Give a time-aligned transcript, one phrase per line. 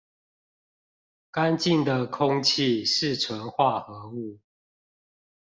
[1.29, 4.39] 乾淨的空氣是純化合物